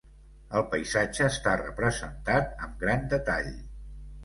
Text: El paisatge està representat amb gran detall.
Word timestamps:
El 0.59 0.63
paisatge 0.71 1.25
està 1.33 1.53
representat 1.61 2.59
amb 2.69 2.83
gran 2.87 3.07
detall. 3.15 3.55